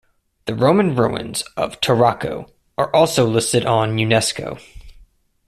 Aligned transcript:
The 0.45 0.55
Roman 0.55 0.95
ruins 0.95 1.43
of 1.55 1.79
Tarraco 1.79 2.49
are 2.75 2.91
also 2.91 3.27
listed 3.27 3.67
on 3.67 3.97
Unesco. 3.97 4.59